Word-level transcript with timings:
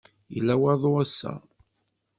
Yella 0.33 0.55
waḍu 0.61 0.91
ass-a. 1.03 1.33